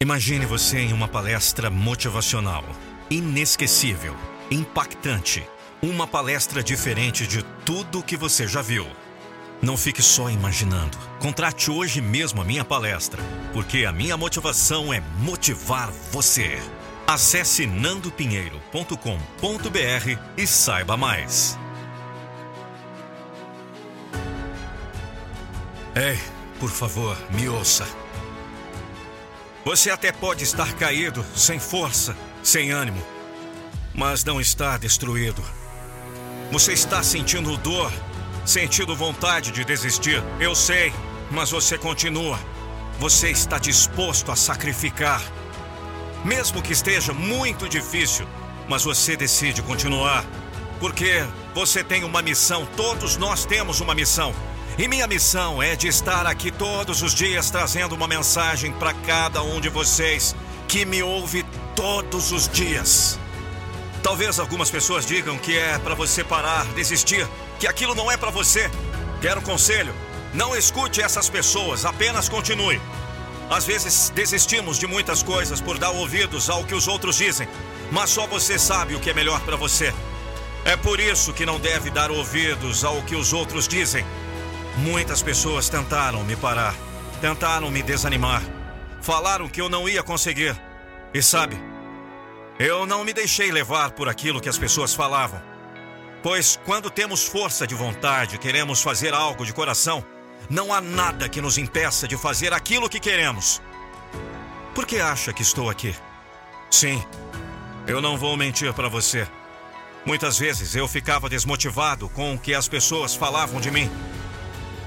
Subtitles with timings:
[0.00, 2.64] Imagine você em uma palestra motivacional,
[3.10, 4.14] inesquecível,
[4.48, 5.44] impactante,
[5.82, 8.86] uma palestra diferente de tudo que você já viu.
[9.60, 10.96] Não fique só imaginando.
[11.18, 13.20] Contrate hoje mesmo a minha palestra,
[13.52, 16.60] porque a minha motivação é motivar você.
[17.04, 21.58] Acesse nandopinheiro.com.br e saiba mais.
[25.96, 26.16] Ei,
[26.60, 27.84] por favor, me ouça.
[29.68, 33.04] Você até pode estar caído, sem força, sem ânimo,
[33.94, 35.44] mas não está destruído.
[36.50, 37.92] Você está sentindo dor,
[38.46, 40.24] sentindo vontade de desistir.
[40.40, 40.90] Eu sei,
[41.30, 42.40] mas você continua.
[42.98, 45.20] Você está disposto a sacrificar.
[46.24, 48.26] Mesmo que esteja muito difícil,
[48.70, 50.24] mas você decide continuar.
[50.80, 54.34] Porque você tem uma missão, todos nós temos uma missão.
[54.78, 59.42] E minha missão é de estar aqui todos os dias trazendo uma mensagem para cada
[59.42, 60.36] um de vocês
[60.68, 63.18] que me ouve todos os dias.
[64.04, 67.26] Talvez algumas pessoas digam que é para você parar, desistir,
[67.58, 68.70] que aquilo não é para você.
[69.20, 69.92] Quero um conselho:
[70.32, 72.80] não escute essas pessoas, apenas continue.
[73.50, 77.48] Às vezes desistimos de muitas coisas por dar ouvidos ao que os outros dizem,
[77.90, 79.92] mas só você sabe o que é melhor para você.
[80.64, 84.04] É por isso que não deve dar ouvidos ao que os outros dizem.
[84.76, 86.74] Muitas pessoas tentaram me parar,
[87.20, 88.42] tentaram me desanimar,
[89.00, 90.56] falaram que eu não ia conseguir.
[91.12, 91.58] E sabe,
[92.58, 95.42] eu não me deixei levar por aquilo que as pessoas falavam.
[96.22, 100.04] Pois quando temos força de vontade, queremos fazer algo de coração,
[100.50, 103.60] não há nada que nos impeça de fazer aquilo que queremos.
[104.74, 105.94] Por que acha que estou aqui?
[106.70, 107.02] Sim,
[107.86, 109.26] eu não vou mentir para você.
[110.04, 113.90] Muitas vezes eu ficava desmotivado com o que as pessoas falavam de mim.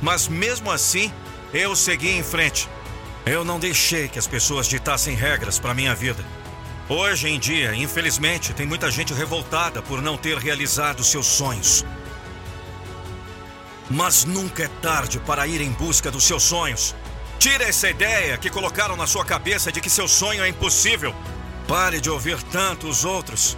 [0.00, 1.12] Mas mesmo assim,
[1.52, 2.68] eu segui em frente.
[3.26, 6.24] Eu não deixei que as pessoas ditassem regras para minha vida.
[6.88, 11.84] Hoje em dia, infelizmente, tem muita gente revoltada por não ter realizado seus sonhos.
[13.88, 16.94] Mas nunca é tarde para ir em busca dos seus sonhos.
[17.38, 21.14] Tire essa ideia que colocaram na sua cabeça de que seu sonho é impossível.
[21.68, 23.56] Pare de ouvir tanto os outros.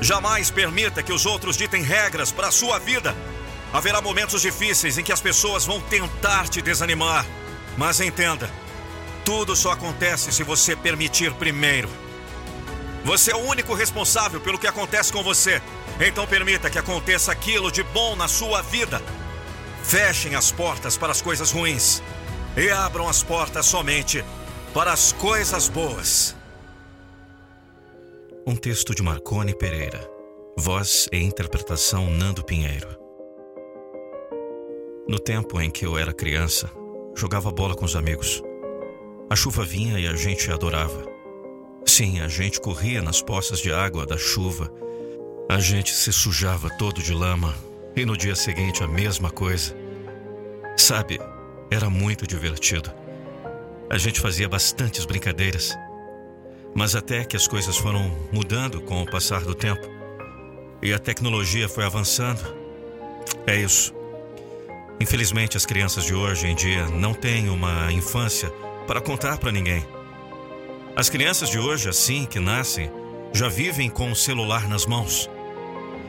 [0.00, 3.14] Jamais permita que os outros ditem regras para a sua vida.
[3.72, 7.26] Haverá momentos difíceis em que as pessoas vão tentar te desanimar.
[7.76, 8.50] Mas entenda,
[9.24, 11.88] tudo só acontece se você permitir primeiro.
[13.04, 15.62] Você é o único responsável pelo que acontece com você.
[16.00, 19.02] Então permita que aconteça aquilo de bom na sua vida.
[19.82, 22.02] Fechem as portas para as coisas ruins
[22.56, 24.24] e abram as portas somente
[24.72, 26.36] para as coisas boas.
[28.46, 30.08] Um texto de Marcone Pereira.
[30.56, 33.01] Voz e interpretação Nando Pinheiro.
[35.08, 36.70] No tempo em que eu era criança,
[37.14, 38.40] jogava bola com os amigos.
[39.28, 41.04] A chuva vinha e a gente adorava.
[41.84, 44.72] Sim, a gente corria nas poças de água da chuva.
[45.48, 47.54] A gente se sujava todo de lama
[47.96, 49.76] e no dia seguinte a mesma coisa.
[50.76, 51.18] Sabe,
[51.70, 52.90] era muito divertido.
[53.90, 55.76] A gente fazia bastantes brincadeiras.
[56.74, 59.86] Mas até que as coisas foram mudando com o passar do tempo
[60.80, 62.40] e a tecnologia foi avançando.
[63.46, 63.92] É isso.
[65.02, 68.48] Infelizmente, as crianças de hoje em dia não têm uma infância
[68.86, 69.84] para contar para ninguém.
[70.94, 72.88] As crianças de hoje, assim que nascem,
[73.32, 75.28] já vivem com o celular nas mãos,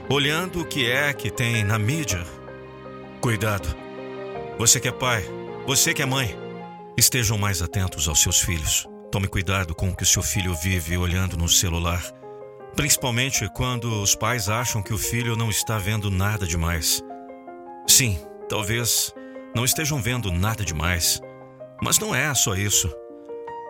[0.08, 2.24] olhando o que é que tem na mídia.
[3.20, 3.68] Cuidado.
[4.59, 5.25] Você que é pai,
[5.66, 6.38] você que é mãe,
[6.96, 8.88] estejam mais atentos aos seus filhos.
[9.12, 12.04] Tome cuidado com o que o seu filho vive olhando no celular,
[12.75, 17.02] principalmente quando os pais acham que o filho não está vendo nada demais.
[17.88, 18.20] Sim,
[18.53, 19.12] Talvez
[19.56, 21.19] não estejam vendo nada demais,
[21.81, 22.88] mas não é só isso.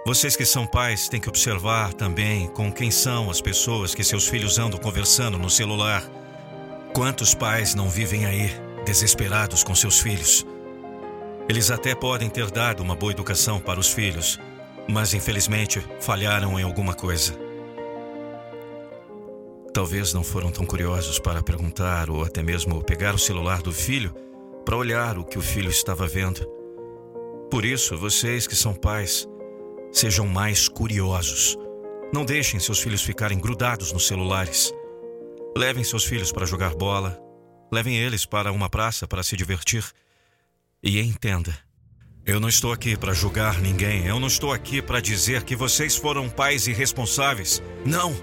[0.06, 4.28] Vocês que são pais têm que observar também com quem são as pessoas que seus
[4.28, 6.04] filhos andam conversando no celular.
[6.94, 8.52] Quantos pais não vivem aí,
[8.86, 10.46] desesperados com seus filhos?
[11.48, 14.38] Eles até podem ter dado uma boa educação para os filhos,
[14.86, 17.34] mas infelizmente falharam em alguma coisa.
[19.74, 24.14] Talvez não foram tão curiosos para perguntar ou até mesmo pegar o celular do filho
[24.66, 26.46] para olhar o que o filho estava vendo.
[27.50, 29.28] Por isso, vocês que são pais,
[29.92, 31.58] sejam mais curiosos.
[32.14, 34.74] Não deixem seus filhos ficarem grudados nos celulares.
[35.56, 37.20] Levem seus filhos para jogar bola,
[37.72, 39.84] levem eles para uma praça para se divertir.
[40.82, 41.58] E entenda,
[42.26, 45.96] eu não estou aqui para julgar ninguém, eu não estou aqui para dizer que vocês
[45.96, 47.62] foram pais irresponsáveis.
[47.86, 48.16] Não!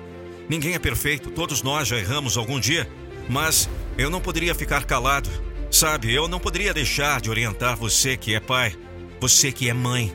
[0.49, 2.89] Ninguém é perfeito, todos nós já erramos algum dia,
[3.29, 5.31] mas eu não poderia ficar calado.
[5.71, 8.75] Sabe, eu não poderia deixar de orientar você que é pai,
[9.21, 10.13] você que é mãe.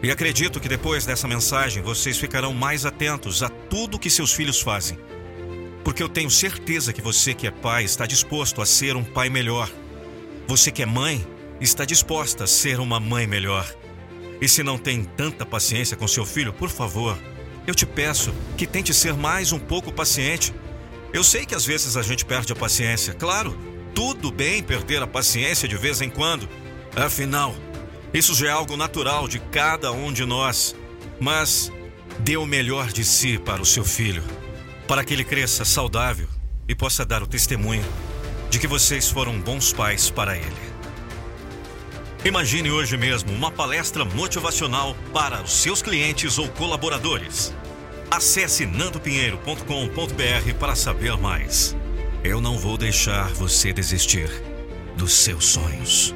[0.00, 4.60] E acredito que depois dessa mensagem vocês ficarão mais atentos a tudo que seus filhos
[4.60, 4.96] fazem.
[5.82, 9.28] Porque eu tenho certeza que você que é pai está disposto a ser um pai
[9.28, 9.68] melhor.
[10.46, 11.26] Você que é mãe
[11.60, 13.66] está disposta a ser uma mãe melhor.
[14.40, 17.18] E se não tem tanta paciência com seu filho, por favor,
[17.66, 20.54] eu te peço que tente ser mais um pouco paciente.
[21.12, 25.06] Eu sei que às vezes a gente perde a paciência, claro, tudo bem perder a
[25.06, 26.46] paciência de vez em quando.
[26.94, 27.56] Afinal,
[28.12, 30.76] isso já é algo natural de cada um de nós.
[31.18, 31.72] Mas
[32.18, 34.22] dê o melhor de si para o seu filho,
[34.86, 36.28] para que ele cresça saudável
[36.68, 37.86] e possa dar o testemunho
[38.50, 40.66] de que vocês foram bons pais para ele.
[42.22, 47.54] Imagine hoje mesmo uma palestra motivacional para os seus clientes ou colaboradores.
[48.10, 51.74] Acesse nandopinheiro.com.br para saber mais.
[52.26, 54.28] Eu não vou deixar você desistir
[54.96, 56.12] dos seus sonhos.